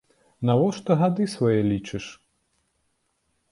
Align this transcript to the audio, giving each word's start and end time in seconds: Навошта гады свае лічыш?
Навошта 0.49 0.91
гады 1.01 1.27
свае 1.35 1.59
лічыш? 1.71 2.05